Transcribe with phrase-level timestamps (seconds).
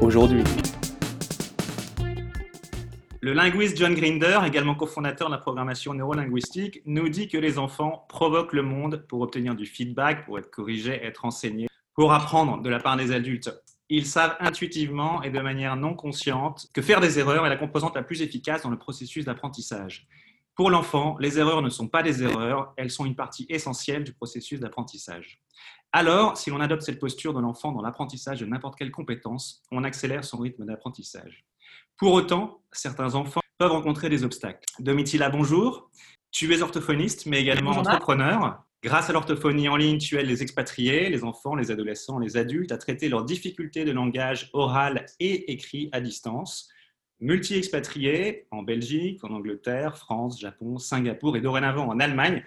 [0.00, 0.42] aujourd'hui.
[3.20, 8.06] Le linguiste John Grinder, également cofondateur de la programmation neurolinguistique, nous dit que les enfants
[8.08, 12.68] provoquent le monde pour obtenir du feedback, pour être corrigés, être enseignés, pour apprendre de
[12.68, 13.50] la part des adultes.
[13.88, 17.94] Ils savent intuitivement et de manière non consciente que faire des erreurs est la composante
[17.94, 20.06] la plus efficace dans le processus d'apprentissage.
[20.54, 24.14] Pour l'enfant, les erreurs ne sont pas des erreurs, elles sont une partie essentielle du
[24.14, 25.42] processus d'apprentissage.
[25.98, 29.82] Alors, si l'on adopte cette posture de l'enfant dans l'apprentissage de n'importe quelle compétence, on
[29.82, 31.46] accélère son rythme d'apprentissage.
[31.96, 34.60] Pour autant, certains enfants peuvent rencontrer des obstacles.
[34.78, 35.90] Domitila, bonjour.
[36.32, 38.62] Tu es orthophoniste, mais également entrepreneur.
[38.82, 42.72] Grâce à l'orthophonie en ligne, tu aides les expatriés, les enfants, les adolescents, les adultes
[42.72, 46.68] à traiter leurs difficultés de langage oral et écrit à distance.
[47.20, 52.44] Multi-expatrié en Belgique, en Angleterre, France, Japon, Singapour et dorénavant en Allemagne.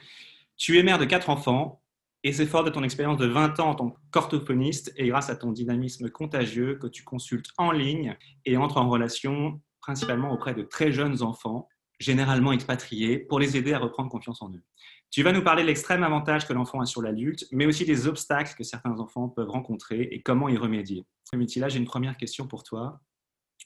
[0.55, 1.81] Tu es mère de quatre enfants
[2.23, 5.35] et c'est fort de ton expérience de 20 ans en tant qu'orthophoniste et grâce à
[5.35, 10.63] ton dynamisme contagieux que tu consultes en ligne et entres en relation principalement auprès de
[10.63, 14.61] très jeunes enfants, généralement expatriés, pour les aider à reprendre confiance en eux.
[15.11, 18.05] Tu vas nous parler de l'extrême avantage que l'enfant a sur l'adulte, mais aussi des
[18.05, 21.05] obstacles que certains enfants peuvent rencontrer et comment y remédier.
[21.55, 23.01] Là, j'ai une première question pour toi.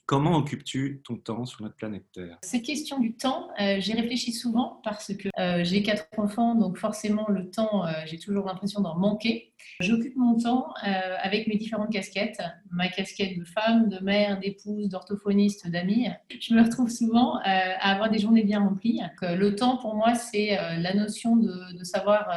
[0.06, 2.36] Comment occupes-tu ton temps sur notre planète Terre?
[2.42, 6.76] Cette question du temps, euh, j'y réfléchis souvent parce que euh, j'ai quatre enfants, donc
[6.76, 9.54] forcément le temps, euh, j'ai toujours l'impression d'en manquer.
[9.80, 15.70] J'occupe mon temps avec mes différentes casquettes, ma casquette de femme, de mère, d'épouse, d'orthophoniste,
[15.70, 16.08] d'amie.
[16.38, 19.00] Je me retrouve souvent à avoir des journées bien remplies.
[19.22, 22.28] le temps pour moi, c'est la notion de, de savoir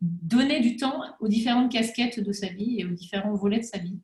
[0.00, 3.78] donner du temps aux différentes casquettes de sa vie et aux différents volets de sa
[3.78, 4.00] vie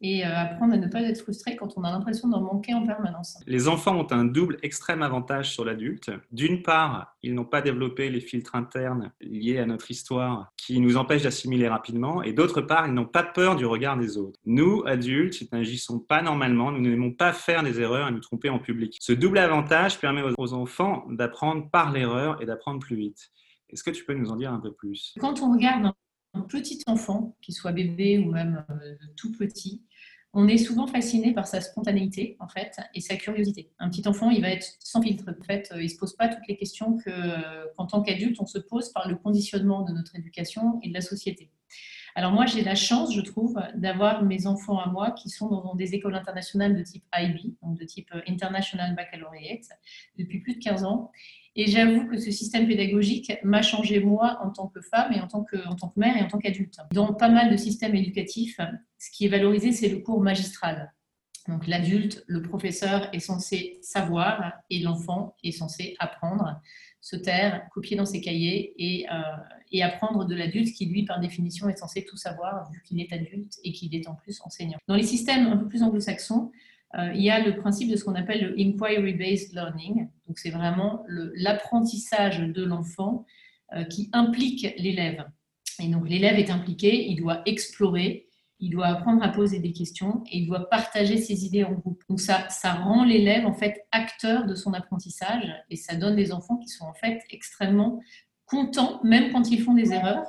[0.00, 2.86] et euh, apprendre à ne pas être frustré quand on a l'impression d'en manquer en
[2.86, 3.38] permanence.
[3.46, 6.10] Les enfants ont un double extrême avantage sur l'adulte.
[6.32, 10.96] D'une part, ils n'ont pas développé les filtres internes liés à notre histoire qui nous
[10.96, 14.38] empêchent d'assimiler rapidement, et d'autre part, ils n'ont pas peur du regard des autres.
[14.46, 18.48] Nous, adultes, nous n'agissons pas normalement, nous n'aimons pas faire des erreurs et nous tromper
[18.48, 18.96] en public.
[19.00, 23.30] Ce double avantage permet aux enfants d'apprendre par l'erreur et d'apprendre plus vite.
[23.68, 25.14] Est-ce que tu peux nous en dire un peu plus?
[25.20, 25.92] Quand on regarde
[26.34, 29.82] un petit enfant, qu'il soit bébé ou même euh, tout petit,
[30.32, 33.70] on est souvent fasciné par sa spontanéité en fait et sa curiosité.
[33.78, 35.24] Un petit enfant, il va être sans filtre.
[35.28, 38.36] En fait, euh, il se pose pas toutes les questions que, euh, qu'en tant qu'adulte,
[38.40, 41.50] on se pose par le conditionnement de notre éducation et de la société.
[42.14, 45.74] Alors moi, j'ai la chance, je trouve, d'avoir mes enfants à moi qui sont dans
[45.74, 49.68] des écoles internationales de type IB, donc de type International Baccalaureate,
[50.18, 51.12] depuis plus de 15 ans.
[51.56, 55.26] Et j'avoue que ce système pédagogique m'a changé moi en tant que femme et en
[55.26, 56.78] tant que, en tant que mère et en tant qu'adulte.
[56.92, 58.60] Dans pas mal de systèmes éducatifs,
[58.98, 60.92] ce qui est valorisé, c'est le cours magistral.
[61.48, 66.60] Donc l'adulte, le professeur est censé savoir et l'enfant est censé apprendre,
[67.00, 69.20] se taire, copier dans ses cahiers et, euh,
[69.72, 73.12] et apprendre de l'adulte qui, lui, par définition, est censé tout savoir vu qu'il est
[73.12, 74.78] adulte et qu'il est en plus enseignant.
[74.86, 76.52] Dans les systèmes un peu plus anglo-saxons,
[76.98, 80.08] euh, il y a le principe de ce qu'on appelle le inquiry-based learning.
[80.26, 83.26] Donc, c'est vraiment l'apprentissage de l'enfant
[83.74, 85.24] euh, qui implique l'élève.
[85.80, 88.26] Et donc, l'élève est impliqué, il doit explorer,
[88.58, 92.02] il doit apprendre à poser des questions et il doit partager ses idées en groupe.
[92.08, 96.32] Donc, ça, ça rend l'élève, en fait, acteur de son apprentissage et ça donne des
[96.32, 98.00] enfants qui sont, en fait, extrêmement
[98.46, 100.26] contents, même quand ils font des erreurs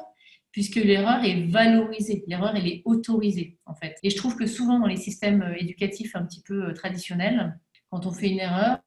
[0.51, 3.97] puisque l'erreur est valorisée, l'erreur elle est autorisée en fait.
[4.03, 7.57] Et je trouve que souvent dans les systèmes euh, éducatifs un petit peu euh, traditionnels,
[7.89, 8.79] quand on fait une erreur,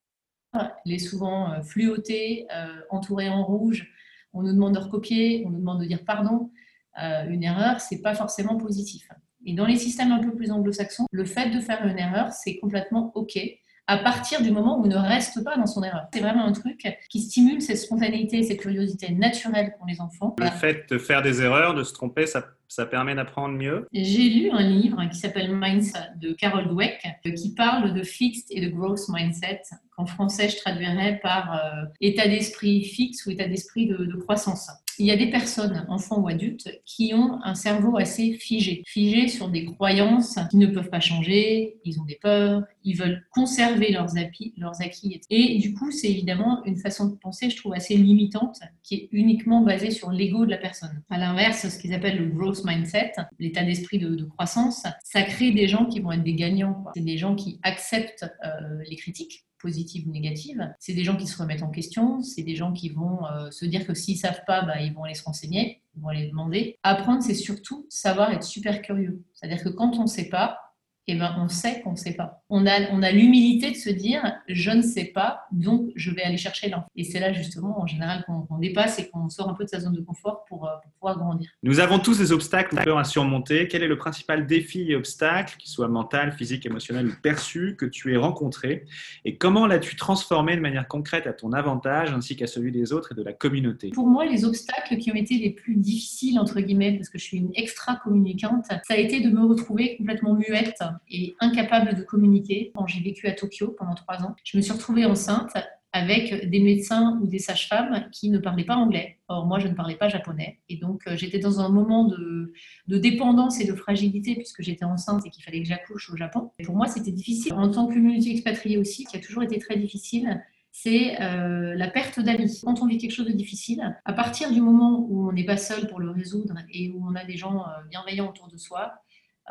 [0.53, 2.47] elle est souvent euh, fluotée,
[2.91, 3.91] entourée en rouge,
[4.33, 6.51] on nous demande de recopier, on nous demande de dire pardon.
[6.97, 9.09] une erreur, c'est pas forcément positif.
[9.47, 12.57] Et dans les systèmes un peu plus anglo-saxons, le fait de faire une erreur, c'est
[12.59, 13.39] complètement OK
[13.87, 16.07] à partir du moment où on ne reste pas dans son erreur.
[16.13, 20.35] C'est vraiment un truc qui stimule cette spontanéité, cette curiosité naturelle pour les enfants.
[20.39, 24.29] Le fait de faire des erreurs, de se tromper, ça, ça permet d'apprendre mieux J'ai
[24.31, 27.03] lu un livre qui s'appelle Mindset de Carol Dweck
[27.37, 29.63] qui parle de fixed et de growth mindset.
[29.97, 34.71] qu'en français je traduirais par euh, état d'esprit fixe ou état d'esprit de, de, croissance.
[34.99, 39.29] Il y a des personnes, enfants ou adultes, qui ont un cerveau assez figé, figé
[39.29, 43.91] sur des croyances qui ne peuvent pas changer, ils ont des peurs, ils veulent conserver
[43.91, 45.21] leurs, acquis.
[45.31, 49.09] Et du coup, c'est évidemment une façon de penser, je trouve, assez limitante, qui est
[49.13, 51.03] uniquement basée sur l'ego de la personne.
[51.11, 55.69] À l'inverse, ce qu'ils appellent le growth mindset, l'état d'esprit de, croissance, ça crée des
[55.69, 56.85] gens qui vont être des gagnants.
[56.95, 60.63] C'est des gens qui acceptent euh, les critiques positives ou négatives.
[60.79, 63.65] C'est des gens qui se remettent en question, c'est des gens qui vont euh, se
[63.65, 66.79] dire que s'ils savent pas, bah, ils vont aller se renseigner, ils vont aller demander.
[66.83, 69.23] Apprendre, c'est surtout savoir être super curieux.
[69.33, 70.74] C'est-à-dire que quand on ne sait pas,
[71.07, 72.43] eh ben, on sait qu'on ne sait pas.
[72.49, 76.23] On a, on a l'humilité de se dire, je ne sais pas, donc je vais
[76.23, 76.87] aller chercher l'info.
[76.97, 79.81] Et c'est là justement, en général, qu'on dépasse et qu'on sort un peu de sa
[79.81, 81.51] zone de confort pour, euh, pour, pouvoir grandir.
[81.63, 83.69] Nous avons tous des obstacles à surmonter.
[83.69, 87.87] Quel est le principal défi et obstacle, qu'il soit mental, physique, émotionnel ou perçu, que
[87.87, 88.87] tu aies rencontré?
[89.25, 93.13] Et comment l'as-tu transformé de manière concrète à ton avantage ainsi qu'à celui des autres
[93.13, 93.91] et de la communauté?
[93.91, 97.25] Pour moi, les obstacles qui ont été les plus difficiles, entre guillemets, parce que je
[97.25, 102.03] suis une extra communicante, ça a été de me retrouver complètement muette et incapable de
[102.03, 102.73] communiquer.
[102.75, 105.57] Quand j'ai vécu à Tokyo pendant trois ans, je me suis retrouvée enceinte
[105.95, 109.19] avec des médecins ou des sages-femmes qui ne parlaient pas anglais.
[109.29, 110.59] Or, moi, je ne parlais pas japonais.
[110.69, 112.53] Et donc, euh, j'étais dans un moment de,
[112.89, 116.51] dépendance et de fragilité puisque j'étais enceinte et qu'il fallait que j'accouche au Japon.
[116.65, 117.53] pour moi, c'était difficile.
[117.55, 120.43] En tant que communauté expatriée aussi, qui a toujours été très difficile,
[120.73, 122.61] c'est euh, la perte d'amis.
[122.65, 125.57] Quand on vit quelque chose de difficile, à partir du moment où on n'est pas
[125.57, 128.95] seul pour le résoudre et où on a des gens euh, bienveillants autour de soi,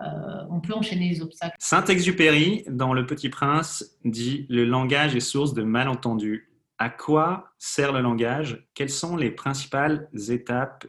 [0.02, 1.56] euh, on peut enchaîner les obstacles.
[1.60, 6.50] Saint-Exupéry, dans Le Petit Prince, dit Le langage est source de malentendus.
[6.80, 8.68] À quoi sert le langage?
[8.74, 10.86] Quelles sont les principales étapes,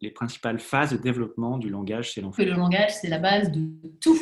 [0.00, 2.42] les principales phases de développement du langage chez l'enfant?
[2.42, 3.68] Le langage, c'est la base de
[4.00, 4.18] tout.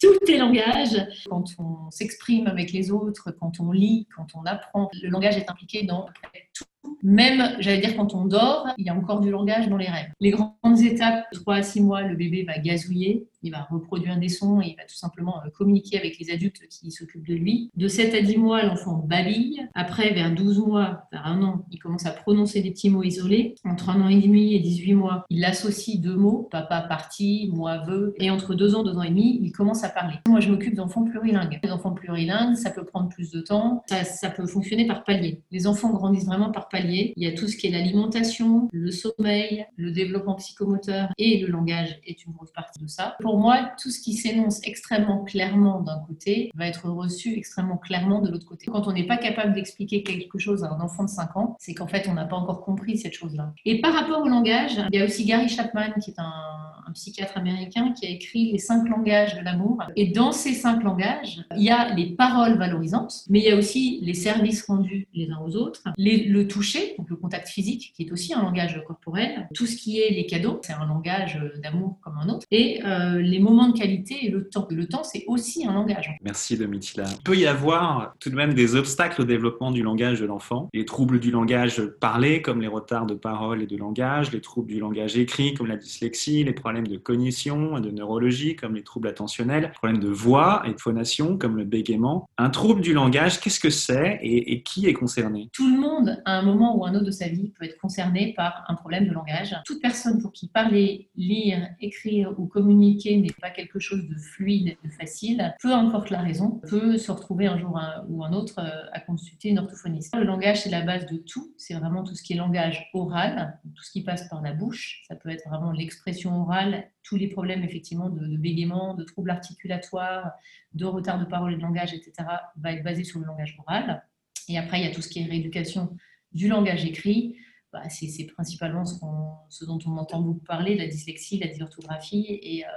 [0.00, 0.96] Tout est langage.
[1.28, 5.50] Quand on s'exprime avec les autres, quand on lit, quand on apprend, le langage est
[5.50, 6.06] impliqué dans
[6.54, 6.64] tout
[7.02, 10.10] même, j'allais dire, quand on dort, il y a encore du langage dans les rêves.
[10.20, 10.30] Les
[10.72, 14.60] grandes étapes, 3 à 6 mois, le bébé va gazouiller, il va reproduire des sons
[14.60, 17.70] et il va tout simplement euh, communiquer avec les adultes qui s'occupent de lui.
[17.76, 19.68] De 7 à 10 mois, l'enfant babille.
[19.74, 23.54] Après, vers 12 mois, vers un an, il commence à prononcer des petits mots isolés.
[23.64, 27.78] Entre un an et demi et 18 mois, il associe deux mots, papa parti, moi
[27.78, 28.14] veut.
[28.18, 30.14] Et entre 2 ans, 2 ans et demi, il commence à parler.
[30.28, 31.58] Moi, je m'occupe d'enfants plurilingues.
[31.62, 33.82] Les enfants plurilingues, ça peut prendre plus de temps.
[33.86, 35.42] Ça, peut fonctionner par palier.
[35.50, 38.90] Les enfants grandissent vraiment par palier il y a tout ce qui est l'alimentation, le
[38.90, 43.16] sommeil, le développement psychomoteur et le langage est une grosse partie de ça.
[43.20, 48.20] Pour moi, tout ce qui s'énonce extrêmement clairement d'un côté va être reçu extrêmement clairement
[48.20, 48.66] de l'autre côté.
[48.66, 51.74] Quand on n'est pas capable d'expliquer quelque chose à un enfant de 5 ans, c'est
[51.74, 53.52] qu'en fait, on n'a pas encore compris cette chose-là.
[53.64, 57.36] Et par rapport au langage, il y a aussi Gary Chapman, qui est un, psychiatre
[57.36, 59.82] américain, qui a écrit les cinq langages de l'amour.
[59.96, 63.56] Et dans ces cinq langages, il y a les paroles valorisantes, mais il y a
[63.56, 68.04] aussi les services rendus les uns aux autres, le toucher donc le contact physique, qui
[68.04, 71.98] est aussi un langage corporel, tout ce qui est les cadeaux, c'est un langage d'amour
[72.02, 74.66] comme un autre, et euh, les moments de qualité et le temps.
[74.70, 76.16] Le temps, c'est aussi un langage.
[76.22, 77.04] Merci Domitila.
[77.10, 80.68] Il peut y avoir tout de même des obstacles au développement du langage de l'enfant,
[80.72, 84.68] les troubles du langage parlé, comme les retards de parole et de langage, les troubles
[84.68, 89.08] du langage écrit, comme la dyslexie, les problèmes de cognition de neurologie, comme les troubles
[89.08, 92.28] attentionnels, problèmes de voix et de phonation, comme le bégaiement.
[92.38, 95.48] Un trouble du langage, qu'est-ce que c'est et, et qui est concerné?
[95.52, 98.34] Tout le monde, à un moment ou un autre de sa vie peut être concerné
[98.36, 99.54] par un problème de langage.
[99.64, 104.76] Toute personne pour qui parler, lire, écrire ou communiquer n'est pas quelque chose de fluide,
[104.84, 107.78] de facile, peu importe la raison, peut se retrouver un jour
[108.08, 110.14] ou un autre euh, à consulter une orthophoniste.
[110.16, 111.52] Le langage, c'est la base de tout.
[111.56, 115.02] C'est vraiment tout ce qui est langage oral, tout ce qui passe par la bouche.
[115.08, 116.71] Ça peut être vraiment l'expression orale,
[117.02, 120.32] tous les problèmes effectivement de, bégaiement, de troubles articulatoires,
[120.74, 122.12] de retard de parole et de langage, etc.,
[122.56, 124.02] va être basé sur le langage oral.
[124.48, 125.96] Et après, il y a tout ce qui est rééducation
[126.32, 127.36] du langage écrit,
[127.72, 132.68] bah, c'est principalement ce, dont on entend beaucoup parler, la dyslexie, la dysorthographie et euh,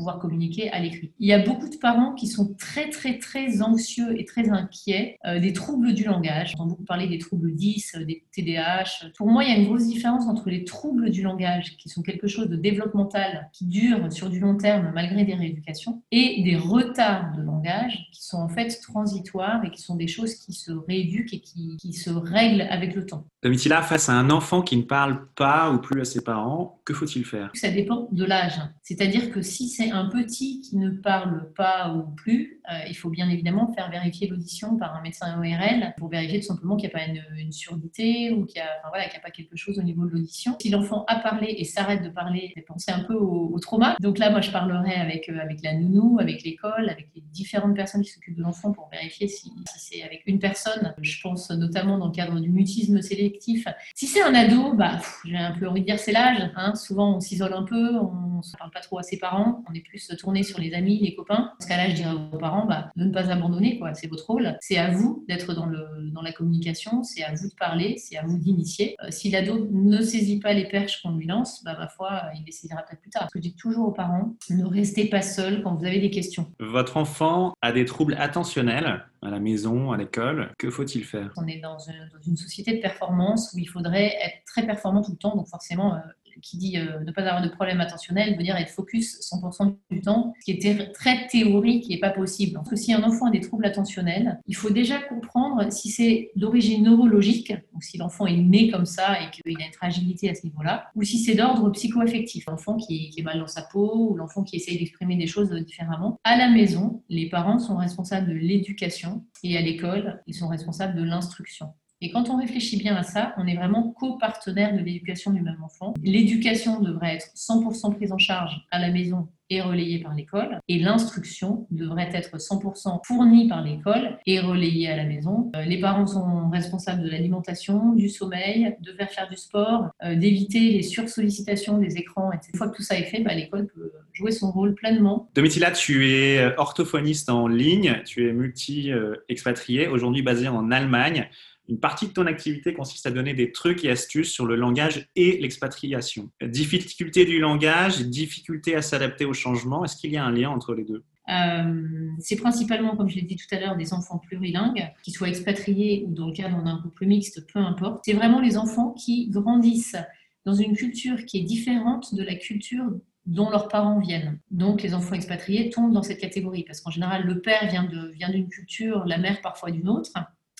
[0.00, 1.12] pouvoir communiquer à l'écrit.
[1.18, 5.18] Il y a beaucoup de parents qui sont très très très anxieux et très inquiets
[5.26, 6.54] euh, des troubles du langage.
[6.56, 9.10] On entend beaucoup parler des troubles 10, euh, des TDAH.
[9.16, 12.00] Pour moi, il y a une grosse différence entre les troubles du langage, qui sont
[12.00, 16.56] quelque chose de développemental, qui dure sur du long terme malgré des rééducations, et des
[16.56, 20.72] retards de langage, qui sont en fait transitoires et qui sont des choses qui se
[20.72, 23.26] rééduquent et qui, qui se règlent avec le temps.
[23.42, 27.24] Domitila, face à un enfant qui ne parle pas ou plus à ses parents, faut-il
[27.24, 27.50] faire?
[27.54, 28.60] Ça dépend de l'âge.
[28.82, 33.10] C'est-à-dire que si c'est un petit qui ne parle pas ou plus, euh, il faut
[33.10, 36.94] bien évidemment faire vérifier l'audition par un médecin ORL pour vérifier tout simplement qu'il n'y
[36.94, 38.68] a pas une, surdité ou qu'il n'y
[39.16, 40.56] a, pas quelque chose au niveau de l'audition.
[40.60, 43.96] Si l'enfant a parlé et s'arrête de parler, c'est penser un peu au, trauma.
[44.00, 47.74] Donc là, moi, je parlerai avec, euh, avec la nounou, avec l'école, avec les différentes
[47.74, 50.94] personnes qui s'occupent de l'enfant pour vérifier si, c'est avec une personne.
[51.00, 53.66] Je pense notamment dans le cadre du mutisme sélectif.
[53.94, 56.50] Si c'est un ado, bah, j'ai un peu envie de dire c'est l'âge.
[56.56, 56.74] Hein.
[56.80, 59.80] Souvent, on s'isole un peu, on ne parle pas trop à ses parents, on est
[59.80, 61.52] plus tourné sur les amis, les copains.
[61.58, 63.94] Dans ce cas-là, je dirais aux parents bah, de ne pas abandonner, quoi.
[63.94, 64.56] c'est votre rôle.
[64.60, 68.16] C'est à vous d'être dans, le, dans la communication, c'est à vous de parler, c'est
[68.16, 68.96] à vous d'initier.
[69.04, 72.44] Euh, si l'ado ne saisit pas les perches qu'on lui lance, bah, ma foi, il
[72.44, 73.28] décidera peut-être plus tard.
[73.28, 76.10] Ce que je dis toujours aux parents, ne restez pas seul quand vous avez des
[76.10, 76.50] questions.
[76.58, 80.52] Votre enfant a des troubles attentionnels à la maison, à l'école.
[80.58, 81.32] Que faut-il faire?
[81.36, 85.02] On est dans une, dans une, société de performance où il faudrait être très performant
[85.02, 85.98] tout le temps, donc forcément, euh,
[86.42, 90.00] qui dit euh, ne pas avoir de problème attentionnel veut dire être focus 100% du
[90.00, 92.54] temps, ce qui est très théorique et pas possible.
[92.54, 96.30] Parce que si un enfant a des troubles attentionnels, il faut déjà comprendre si c'est
[96.36, 100.34] d'origine neurologique, donc si l'enfant est né comme ça et qu'il a une fragilité à
[100.34, 104.08] ce niveau-là, ou si c'est d'ordre psychoaffectif, l'enfant qui, qui, est mal dans sa peau
[104.10, 106.18] ou l'enfant qui essaye d'exprimer des choses différemment.
[106.24, 110.96] À la maison, les parents sont responsables de l'éducation et à l'école, ils sont responsables
[110.96, 111.74] de l'instruction.
[112.02, 115.62] Et quand on réfléchit bien à ça, on est vraiment co-partenaire de l'éducation du même
[115.62, 115.92] enfant.
[116.02, 120.60] L'éducation devrait être 100% prise en charge à la maison et relayée par l'école.
[120.68, 125.50] Et l'instruction devrait être 100% fournie par l'école et relayée à la maison.
[125.56, 130.14] Euh, les parents sont responsables de l'alimentation, du sommeil, de faire faire du sport, euh,
[130.14, 132.30] d'éviter les sursollicitations des écrans.
[132.32, 135.28] Une fois que tout ça est fait, bah, l'école peut jouer son rôle pleinement.
[135.34, 141.28] Domitila, tu es euh, orthophoniste en ligne, tu es multi-expatrié, aujourd'hui basé en Allemagne.
[141.70, 145.08] Une partie de ton activité consiste à donner des trucs et astuces sur le langage
[145.14, 146.28] et l'expatriation.
[146.42, 150.74] Difficulté du langage, difficulté à s'adapter au changement, est-ce qu'il y a un lien entre
[150.74, 151.04] les deux?
[151.28, 155.28] Euh, c'est principalement, comme je l'ai dit tout à l'heure, des enfants plurilingues, qu'ils soient
[155.28, 158.00] expatriés ou dans le cadre d'un couple mixte, peu importe.
[158.04, 159.96] C'est vraiment les enfants qui grandissent
[160.44, 162.86] dans une culture qui est différente de la culture
[163.26, 164.40] dont leurs parents viennent.
[164.50, 168.10] Donc les enfants expatriés tombent dans cette catégorie, parce qu'en général, le père vient d'une
[168.10, 170.10] vient culture, la mère parfois d'une autre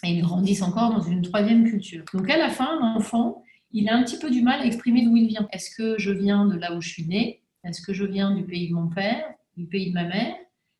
[0.04, 2.04] et ils grandissent encore dans une troisième culture.
[2.14, 3.42] Donc à la fin, l'enfant,
[3.72, 5.48] il a un petit peu du mal à exprimer d'où il vient.
[5.52, 7.42] Est-ce que je viens de là où je suis né?
[7.64, 9.24] Est-ce que je viens du pays de mon père,
[9.56, 10.34] du pays de ma mère?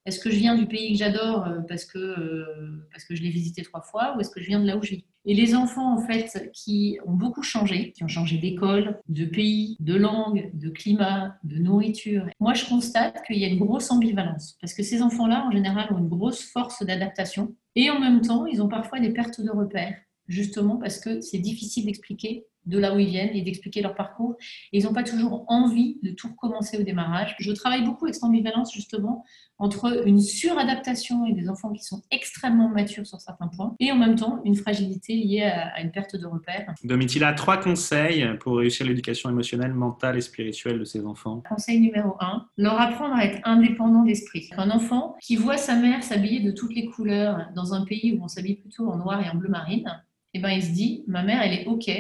[0.06, 3.22] Est-ce que je viens du pays que j'adore euh, parce que, euh, parce que je
[3.22, 4.16] l'ai visité trois fois?
[4.16, 5.04] Ou est-ce que je viens de là où je vis?
[5.26, 9.76] Et les enfants, en fait, qui ont beaucoup changé, qui ont changé d'école, de pays,
[9.78, 14.56] de langue, de climat, de nourriture, moi je constate qu'il y a une grosse ambivalence.
[14.60, 18.46] Parce que ces enfants-là, en général, ont une grosse force d'adaptation et en même temps,
[18.46, 19.96] ils ont parfois des pertes de repères,
[20.26, 24.36] justement parce que c'est difficile d'expliquer de là où ils viennent et d'expliquer leur parcours.
[24.72, 27.34] Et ils n'ont pas toujours envie de tout recommencer au démarrage.
[27.38, 29.24] Je travaille beaucoup avec cette ambivalence justement
[29.58, 33.96] entre une suradaptation et des enfants qui sont extrêmement matures sur certains points et en
[33.96, 36.74] même temps une fragilité liée à, une perte de repères.
[36.82, 41.42] Domitila, trois conseils pour réussir l'éducation émotionnelle, mentale et spirituelle de ses enfants.
[41.46, 44.48] Conseil numéro un, leur apprendre à être indépendant d'esprit.
[44.56, 48.24] Un enfant qui voit sa mère s'habiller de toutes les couleurs dans un pays où
[48.24, 50.02] on s'habille plutôt en noir et en bleu marine,
[50.32, 51.90] eh ben, il se dit, ma mère, elle est OK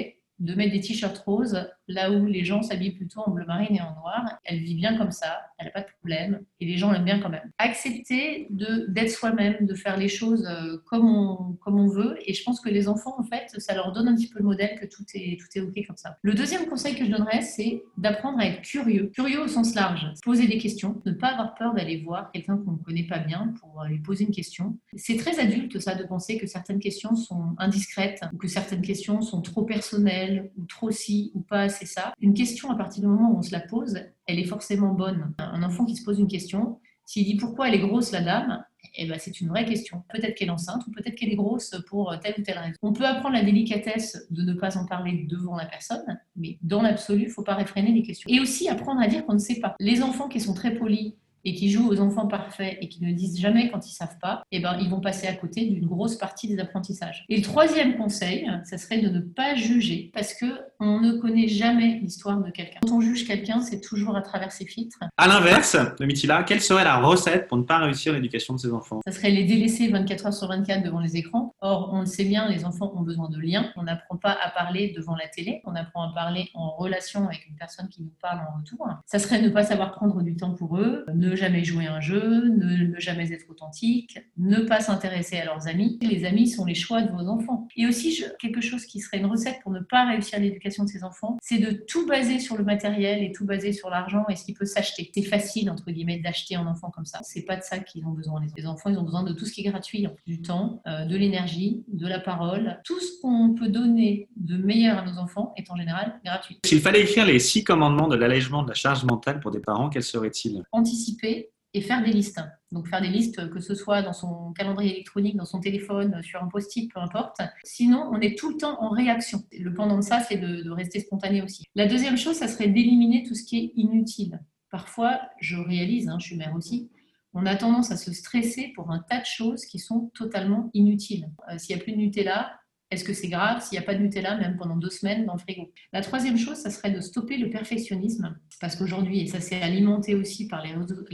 [0.40, 3.80] de mettre des t-shirts roses là où les gens s'habillent plutôt en bleu marine et
[3.80, 4.38] en noir.
[4.44, 7.20] Elle vit bien comme ça, elle n'a pas de problème et les gens l'aiment bien
[7.20, 7.50] quand même.
[7.58, 12.68] Accepter d'être soi-même, de faire les choses euh, comme on, veut et je pense que
[12.68, 15.40] les enfants, en fait, ça leur donne un petit peu le modèle que tout est,
[15.40, 16.16] tout est OK comme ça.
[16.22, 19.10] Le deuxième conseil que je donnerais, c'est d'apprendre à être curieux.
[19.14, 22.72] Curieux au sens large, poser des questions, ne pas avoir peur d'aller voir quelqu'un qu'on
[22.72, 24.78] ne connaît pas bien pour lui poser une question.
[24.94, 29.22] C'est très adulte ça de penser que certaines questions sont indiscrètes ou que certaines questions
[29.22, 32.12] sont trop personnelles ou trop si ou pas assez ça.
[32.20, 35.34] Une question, à partir du moment où on se la pose, elle est forcément bonne.
[35.38, 38.64] Un enfant qui se pose une question, s'il dit pourquoi elle est grosse la dame,
[38.94, 40.02] eh ben, c'est une vraie question.
[40.12, 42.76] Peut-être qu'elle est enceinte ou peut-être qu'elle est grosse pour telle ou telle raison.
[42.82, 46.82] On peut apprendre la délicatesse de ne pas en parler devant la personne, mais dans
[46.82, 48.28] l'absolu, il ne faut pas réfréner les questions.
[48.30, 49.74] Et aussi apprendre à dire qu'on ne sait pas.
[49.80, 53.12] Les enfants qui sont très polis et qui jouent aux enfants parfaits et qui ne
[53.12, 56.16] disent jamais quand ils savent pas, eh ben, ils vont passer à côté d'une grosse
[56.16, 57.24] partie des apprentissages.
[57.28, 60.46] Et le troisième conseil, ça serait de ne pas juger parce que
[60.80, 62.80] on ne connaît jamais l'histoire de quelqu'un.
[62.82, 64.98] Quand on juge quelqu'un, c'est toujours à travers ses filtres.
[65.16, 68.72] À l'inverse, de Mitila, quelle serait la recette pour ne pas réussir l'éducation de ses
[68.72, 69.00] enfants?
[69.06, 71.54] Ça serait les délaisser 24 heures sur 24 devant les écrans.
[71.60, 73.70] Or, on le sait bien, les enfants ont besoin de liens.
[73.76, 77.46] On n'apprend pas à parler devant la télé, on apprend à parler en relation avec
[77.48, 78.88] une personne qui nous parle en retour.
[79.04, 82.48] Ça serait ne pas savoir prendre du temps pour eux, ne jamais jouer un jeu,
[82.48, 85.98] ne, jamais être authentique, ne pas s'intéresser à leurs amis.
[86.00, 87.68] Les amis sont les choix de vos enfants.
[87.76, 90.88] Et aussi, quelque chose qui serait une recette pour ne pas réussir l'éducation l'éducation de
[90.88, 94.36] ses enfants, c'est de tout baser sur le matériel et tout baser sur l'argent et
[94.36, 95.10] ce qui peut s'acheter.
[95.14, 97.20] C'est facile, entre guillemets, d'acheter un enfant comme ça.
[97.22, 98.40] C'est pas de ça qu'ils ont besoin.
[98.56, 101.16] Les enfants, ils ont besoin de tout ce qui est gratuit, du temps, euh, de
[101.16, 102.80] l'énergie, de la parole.
[102.84, 106.58] Tout ce qu'on peut donner de meilleur à nos enfants est en général gratuit.
[106.64, 109.88] S'il fallait écrire les six commandements de l'allègement de la charge mentale pour des parents,
[109.88, 110.62] quels seraient-ils?
[110.72, 112.40] Anticiper et faire des listes.
[112.72, 116.42] Donc faire des listes, que ce soit dans son calendrier électronique, dans son téléphone, sur
[116.42, 117.40] un post-it, peu importe.
[117.64, 119.42] Sinon, on est tout le temps en réaction.
[119.52, 121.64] Le pendant de ça, c'est de, rester spontané aussi.
[121.74, 124.40] La deuxième chose, ça serait d'éliminer tout ce qui est inutile.
[124.70, 126.90] Parfois, je réalise, hein, je suis mère aussi,
[127.32, 131.30] on a tendance à se stresser pour un tas de choses qui sont totalement inutiles.
[131.48, 132.52] Euh, S'il n'y a plus de Nutella,
[132.90, 135.34] est-ce que c'est grave s'il n'y a pas de Nutella même pendant deux semaines dans
[135.34, 135.70] le frigo?
[135.92, 140.14] La troisième chose, ça serait de stopper le perfectionnisme, parce qu'aujourd'hui, et ça s'est alimenté
[140.14, 140.72] aussi par les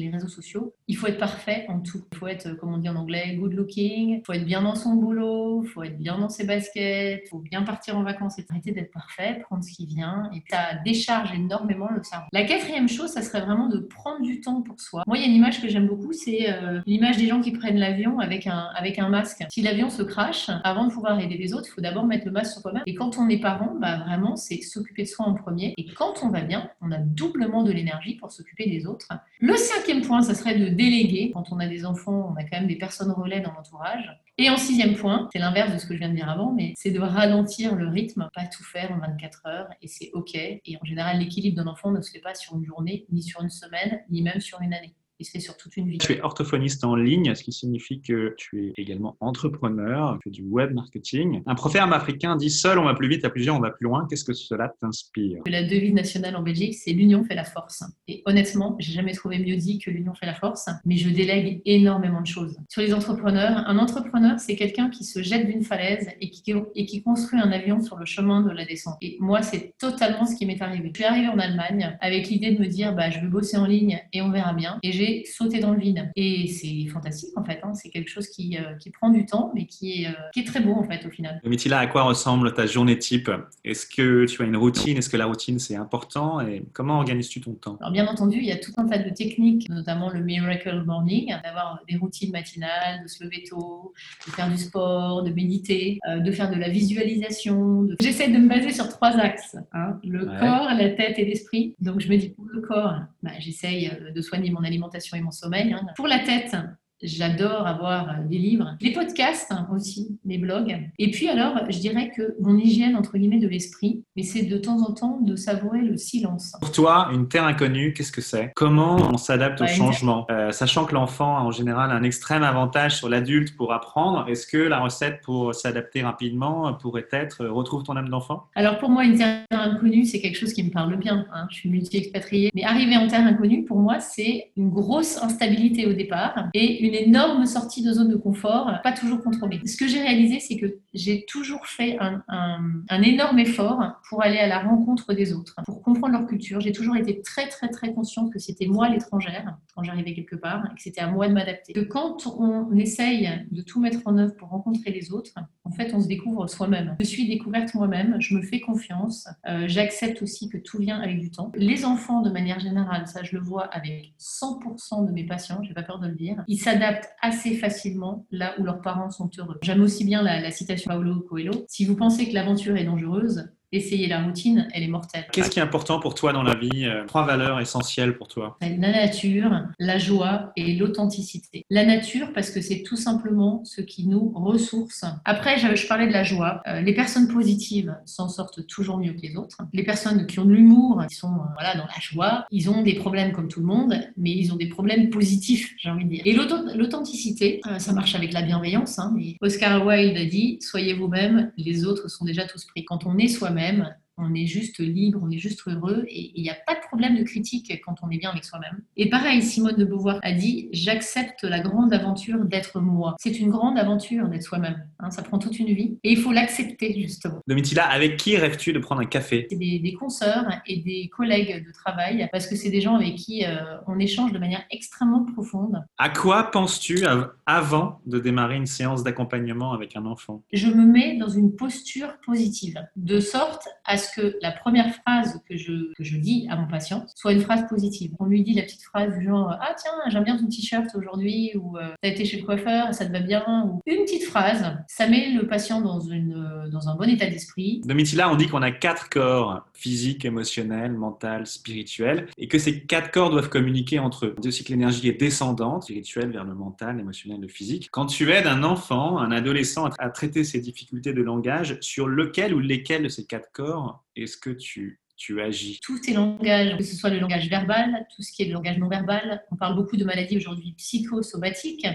[0.09, 2.03] réseaux, sociaux, il faut être parfait en tout.
[2.13, 4.75] Il faut être, comme on dit en anglais, good looking, il faut être bien dans
[4.75, 8.39] son boulot, il faut être bien dans ses baskets, il faut bien partir en vacances
[8.39, 12.27] et arrêter d'être parfait, prendre ce qui vient, et ça décharge énormément le cerveau.
[12.33, 15.03] La quatrième chose, ça serait vraiment de prendre du temps pour soi.
[15.07, 17.53] Moi, il y a une image que j'aime beaucoup, c'est euh, l'image des gens qui
[17.53, 19.45] prennent l'avion avec un, avec un masque.
[19.51, 22.33] Si l'avion se crache, avant de pouvoir aider les autres, il faut d'abord mettre le
[22.33, 22.83] masque sur soi-même.
[22.87, 25.75] Et quand on est parent, bah, vraiment, c'est s'occuper de soi en premier.
[25.77, 29.09] Et quand on va bien, on a doublement de l'énergie pour s'occuper des autres.
[29.41, 31.31] Le cinquième point, ça serait de déléguer.
[31.33, 34.11] Quand on a des enfants, on a quand même des personnes relais dans l'entourage.
[34.39, 36.75] Et en sixième point, c'est l'inverse de ce que je viens de dire avant, mais
[36.77, 40.35] c'est de ralentir le rythme, pas tout faire en 24 heures, et c'est OK.
[40.35, 43.43] Et en général, l'équilibre d'un enfant ne se fait pas sur une journée, ni sur
[43.43, 45.99] une semaine, ni même sur une année il se fait sur toute une vie.
[45.99, 50.31] Tu es orthophoniste en ligne, ce qui signifie que tu es également entrepreneur, tu fais
[50.31, 51.43] du web marketing.
[51.47, 54.07] Un proverbe africain dit seul on va plus vite, à plusieurs on va plus loin.
[54.09, 55.43] Qu'est-ce que cela t'inspire?
[55.47, 57.83] La devise nationale en Belgique, c'est l'union fait la force.
[58.09, 61.63] Et honnêtement, j'ai jamais trouvé mieux dit que l'union fait la force, mais je délègue
[61.65, 62.57] énormément de choses.
[62.69, 66.87] Sur les entrepreneurs, un entrepreneur, c'est quelqu'un qui se jette d'une falaise et qui, et
[66.87, 68.97] qui construit un avion sur le chemin de la descente.
[69.01, 70.91] Et moi, c'est totalement ce qui m'est arrivé.
[70.93, 73.67] Je suis arrivée en Allemagne avec l'idée de me dire, bah, je veux bosser en
[73.67, 74.79] ligne et on verra bien.
[74.83, 76.11] Et j'ai sauter dans le vide.
[76.17, 77.75] Et c'est fantastique en fait, hein.
[77.75, 80.45] c'est quelque chose qui, euh, qui, prend du temps, mais qui est, euh, qui est
[80.45, 81.41] très beau en fait au final.
[81.45, 83.31] Mitila, à quoi ressemble ta journée type?
[83.65, 84.97] Est-ce que tu as une routine?
[84.97, 86.41] Est-ce que la routine c'est important?
[86.41, 87.77] Et comment organises-tu ton temps?
[87.81, 91.35] Alors bien entendu, il y a tout un tas de techniques, notamment le Miracle Morning,
[91.45, 93.93] d'avoir des routines matinales, de se lever tôt,
[94.27, 97.83] de faire du sport, de méditer, euh, de faire de la visualisation.
[97.83, 97.97] De...
[98.01, 99.99] J'essaie de me baser sur trois axes, hein.
[100.05, 100.39] le ouais.
[100.39, 101.75] corps, la tête et l'esprit.
[101.81, 105.31] Donc je me dis pour le corps, bah, j'essaye de soigner mon alimentation et mon
[105.31, 105.73] sommeil.
[105.73, 105.87] Hein.
[105.97, 106.57] Pour la tête,
[107.03, 110.77] J'adore avoir euh, des livres, des podcasts hein, aussi, des blogs.
[110.99, 114.57] Et puis alors, je dirais que mon hygiène, entre guillemets, de l'esprit, mais c'est de
[114.57, 116.57] temps en temps de savourer le silence.
[116.61, 118.51] Pour toi, une terre inconnue, qu'est-ce que c'est?
[118.57, 120.27] Comment on s'adapte au changement?
[120.31, 124.47] Euh, Sachant que l'enfant a en général un extrême avantage sur l'adulte pour apprendre, est-ce
[124.47, 128.45] que la recette pour s'adapter rapidement pourrait être euh, retrouve ton âme d'enfant?
[128.55, 131.27] Alors pour moi, une terre inconnue, c'est quelque chose qui me parle bien.
[131.35, 131.47] Hein.
[131.51, 132.51] Je suis multi-expatriée.
[132.55, 136.86] Mais arriver en terre inconnue, pour moi, c'est une grosse instabilité au départ et une
[136.95, 139.61] énorme sortie de zone de confort, pas toujours contrôlée.
[139.67, 144.47] Ce que j'ai réalisé, c'est que j'ai toujours fait un, énorme effort pour aller à
[144.47, 146.61] la rencontre des autres, pour comprendre leur culture.
[146.61, 150.67] J'ai toujours été très, très, très consciente que c'était moi l'étrangère quand j'arrivais quelque part
[150.67, 151.73] et que c'était à moi de m'adapter.
[151.73, 155.93] Que quand on essaye de tout mettre en œuvre pour rencontrer les autres, en fait,
[155.95, 156.97] on se découvre soi-même.
[157.01, 161.21] Je suis découverte moi-même, je me fais confiance, euh, j'accepte aussi que tout vient avec
[161.21, 161.53] du temps.
[161.55, 165.75] Les enfants, de manière générale, ça je le vois avec 100% de mes patients, j'ai
[165.75, 169.59] pas peur de le dire, ils s'adaptent assez facilement là où leurs parents sont heureux.
[169.63, 171.65] J'aime aussi bien la, la citation Paulo Coelho.
[171.69, 175.27] Si vous pensez que l'aventure est dangereuse, essayer la routine, elle est mortelle.
[175.33, 178.57] Qu'est-ce qui est important pour toi dans la vie euh, Trois valeurs essentielles pour toi?
[178.61, 181.65] La nature, la joie et l'authenticité.
[181.71, 185.05] La nature, parce que c'est tout simplement ce qui nous ressource.
[185.25, 186.63] Après, je, parlais de la joie.
[186.67, 189.59] Euh, les personnes positives s'en sortent toujours mieux que les autres.
[189.73, 192.83] Les personnes qui ont de l'humour, qui sont euh, voilà, dans la joie, ils ont
[192.83, 196.11] des problèmes comme tout le monde, mais ils ont des problèmes positifs, j'ai envie de
[196.11, 196.23] dire.
[196.25, 198.99] Et l'authenticité, ça marche avec la bienveillance.
[198.99, 202.85] Hein, Oscar Wilde a dit, soyez vous-même, les autres sont déjà tous pris.
[202.85, 206.43] Quand on est soi-même, même on est juste libre, on est juste heureux et il
[206.43, 208.83] n'y a pas de problème de critique quand on est bien avec soi-même.
[208.97, 213.17] Et pareil, Simone de Beauvoir a dit J'accepte la grande aventure d'être moi.
[213.19, 214.87] C'est une grande aventure d'être soi-même.
[214.99, 217.41] Hein, ça prend toute une vie et il faut l'accepter justement.
[217.47, 219.47] Domitila, avec qui rêves-tu de prendre un café?
[219.51, 223.17] C'est des, des, consoeurs et des collègues de travail parce que c'est des gens avec
[223.17, 225.83] qui euh, on échange de manière extrêmement profonde.
[225.99, 227.05] À quoi penses-tu
[227.47, 230.43] avant de démarrer une séance d'accompagnement avec un enfant?
[230.53, 235.41] Je me mets dans une posture positive de sorte à ce que la première phrase
[235.49, 238.13] que je, que je dis à mon patient soit une phrase positive.
[238.19, 241.53] On lui dit la petite phrase du genre Ah, tiens, j'aime bien ton t-shirt aujourd'hui,
[241.57, 244.77] ou euh, T'as été chez le coiffeur, ça te va bien, ou une petite phrase,
[244.87, 247.81] ça met le patient dans, une, dans un bon état d'esprit.
[247.85, 253.11] Domitila, on dit qu'on a quatre corps physique, émotionnel, mental, spirituel, et que ces quatre
[253.11, 254.35] corps doivent communiquer entre eux.
[254.37, 257.89] On dit aussi que l'énergie est descendante, spirituelle vers le mental, émotionnel, le physique.
[257.91, 262.55] Quand tu aides un enfant, un adolescent à traiter ses difficultés de langage, sur lequel
[262.55, 265.81] ou lesquels de ces quatre corps est-ce que tu tu agis?
[265.83, 268.77] Tous tes langages, que ce soit le langage verbal, tout ce qui est le langage
[268.77, 269.43] non verbal.
[269.51, 271.87] On parle beaucoup de maladies aujourd'hui psychosomatiques,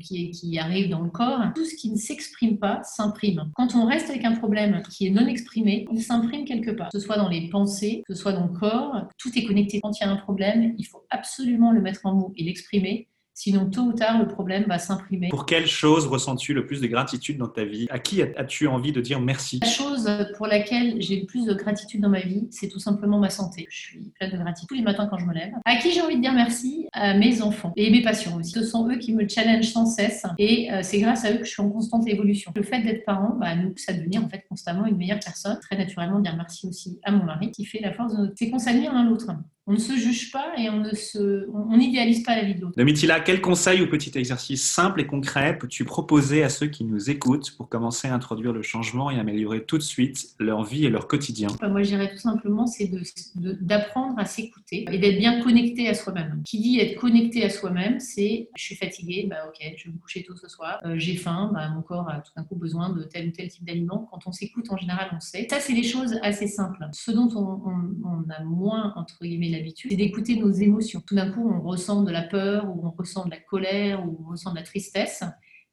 [0.00, 1.40] qui, qui arrivent dans le corps.
[1.54, 3.50] Tout ce qui ne s'exprime pas s'imprime.
[3.54, 6.90] Quand on reste avec un problème qui est non exprimé, il s'imprime quelque part.
[6.90, 9.80] Que ce soit dans les pensées, que ce soit dans le corps, tout est connecté.
[9.80, 13.07] Quand il y a un problème, il faut absolument le mettre en mots et l'exprimer
[13.40, 15.28] Sinon, tôt ou tard, le problème va s'imprimer.
[15.28, 17.86] Pour quelle chose ressens-tu le plus de gratitude dans ta vie?
[17.88, 19.60] À qui as-tu envie de dire merci?
[19.62, 23.20] La chose pour laquelle j'ai le plus de gratitude dans ma vie, c'est tout simplement
[23.20, 23.68] ma santé.
[23.70, 25.52] Je suis pleine de gratitude tous les matins quand je me lève.
[25.64, 26.88] À qui j'ai envie de dire merci?
[26.92, 28.50] À mes enfants et mes patients aussi.
[28.50, 31.44] Ce sont eux qui me challengent sans cesse et euh, c'est grâce à eux que
[31.44, 32.50] je suis en constante évolution.
[32.56, 35.60] Le fait d'être parent bah, nous pousse à devenir en fait constamment une meilleure personne.
[35.60, 38.32] Très naturellement, dire merci aussi à mon mari qui fait la force de notre.
[38.36, 39.30] C'est qu'on s'admire l'un l'autre
[39.68, 42.62] on ne se juge pas et on ne se, on n'idéalise pas la vie de
[42.62, 42.74] l'autre.
[42.76, 47.10] Domitila, quel conseil ou petit exercice simple et concret peux-tu proposer à ceux qui nous
[47.10, 50.88] écoutent pour commencer à introduire le changement et améliorer tout de suite leur vie et
[50.88, 51.48] leur quotidien?
[51.60, 52.90] Moi, je dirais tout simplement, c'est
[53.34, 56.42] d'apprendre à s'écouter et d'être bien connecté à soi-même.
[56.46, 59.98] Qui dit être connecté à soi-même, c'est je suis fatigué, bah ok, je vais me
[59.98, 62.88] coucher tôt ce soir, euh, j'ai faim, bah, mon corps a tout d'un coup besoin
[62.94, 64.08] de tel ou tel type d'aliment.
[64.10, 65.46] Quand on s'écoute, en général, on sait.
[65.50, 66.86] Ça, c'est des choses assez simples.
[66.92, 67.60] Ce dont on,
[68.06, 71.02] on a moins, entre guillemets, c'est d'écouter nos émotions.
[71.06, 74.18] Tout d'un coup, on ressent de la peur ou on ressent de la colère ou
[74.24, 75.22] on ressent de la tristesse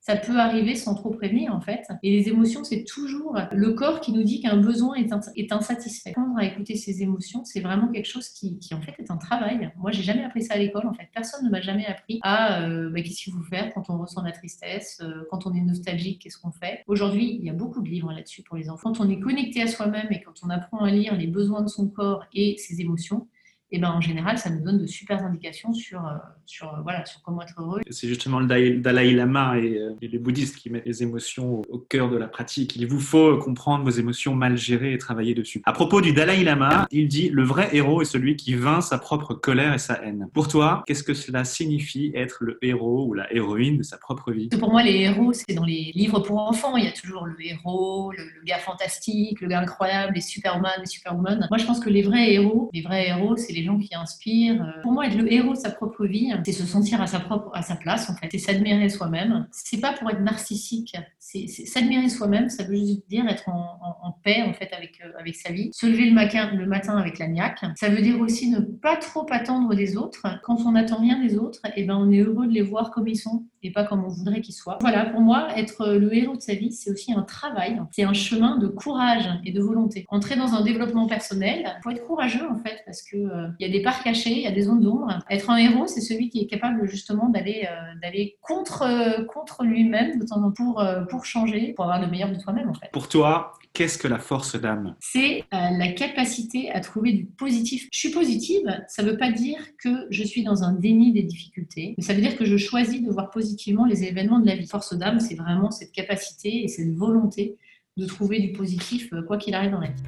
[0.05, 1.87] ça peut arriver sans trop prévenir en fait.
[2.03, 5.11] Et les émotions, c'est toujours le corps qui nous dit qu'un besoin est,
[5.51, 6.11] insatisfait.
[6.11, 9.71] Apprendre à écouter ses émotions, c'est vraiment quelque chose qui, en fait est un travail.
[9.77, 11.07] Moi, j'ai jamais appris ça à l'école en fait.
[11.11, 14.21] Personne ne m'a jamais appris à euh, bah, qu'est-ce qu'il faut faire quand on ressent
[14.21, 16.83] la tristesse, euh, quand on est nostalgique, qu'est-ce qu'on fait.
[16.85, 18.93] Aujourd'hui, il y a beaucoup de livres là-dessus pour les enfants.
[18.93, 21.67] Quand on est connecté à soi-même et quand on apprend à lire les besoins de
[21.67, 23.27] son corps et ses émotions,
[23.75, 26.11] et ben en général, ça nous donne de super indications sur, euh,
[26.45, 27.81] sur, euh, voilà, sur comment être heureux.
[27.89, 32.09] C'est justement le Dalai Lama euh, et, les bouddhistes qui mettent les émotions au, cœur
[32.09, 32.77] de la pratique.
[32.77, 35.61] Il vous faut comprendre vos émotions mal gérées et travailler dessus.
[35.65, 38.97] À propos du Dalai Lama, il dit le vrai héros est celui qui vainc sa
[38.97, 40.29] propre colère et sa haine.
[40.33, 44.31] Pour toi, qu'est-ce que cela signifie être le héros ou la héroïne de sa propre
[44.31, 44.47] vie?
[44.47, 46.77] Pour moi, les héros, c'est dans les livres pour enfants.
[46.77, 50.71] Il y a toujours le héros, le, le gars fantastique, le gars incroyable, les Superman,
[50.79, 51.45] les Superwoman.
[51.49, 54.65] Moi, je pense que les vrais héros, les vrais héros, c'est les qui inspirent.
[54.83, 57.51] Pour moi, être le héros de sa propre vie, c'est se sentir à sa propre,
[57.53, 59.47] à sa place en fait, c'est s'admirer soi-même.
[59.51, 62.49] C'est pas pour être narcissique, c'est s'admirer soi-même.
[62.49, 65.69] Ça veut juste dire être en, paix en fait avec euh, avec sa vie.
[65.73, 67.65] Se lever le matin, le matin avec la niaque.
[67.75, 70.25] Ça veut dire aussi ne pas trop attendre des autres.
[70.43, 72.91] Quand on n'attend rien des autres, et eh ben on est heureux de les voir
[72.91, 74.77] comme ils sont et pas comme on voudrait qu'ils soient.
[74.81, 77.81] Voilà, pour moi, être le héros de sa vie, c'est aussi un travail.
[77.91, 80.05] C'est un chemin de courage et de volonté.
[80.09, 83.67] Entrer dans un développement personnel, il faut être courageux en fait parce que euh, il
[83.67, 85.19] y a des parts cachées, il y a des zones d'ombre.
[85.29, 90.19] Être un héros, c'est celui qui est capable justement d'aller euh, contre euh, contre lui-même
[90.55, 92.89] pour euh, pour changer, pour avoir le meilleur de toi-même en fait.
[92.91, 94.95] Pour toi, qu'est-ce que la force d'âme?
[95.01, 97.87] C'est la capacité à trouver du positif.
[97.91, 101.23] Je suis positive, ça ne veut pas dire que je suis dans un déni des
[101.23, 104.55] difficultés, mais ça veut dire que je choisis de voir positivement les événements de la
[104.55, 104.65] vie.
[104.65, 107.57] Force d'âme, c'est vraiment cette capacité et cette volonté
[107.97, 110.03] de trouver du positif quoi qu'il arrive dans la vie.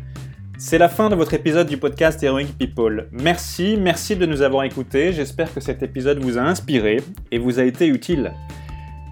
[0.57, 3.09] C'est la fin de votre épisode du podcast Heroic People.
[3.11, 5.13] Merci, merci de nous avoir écoutés.
[5.13, 6.97] J'espère que cet épisode vous a inspiré
[7.31, 8.33] et vous a été utile.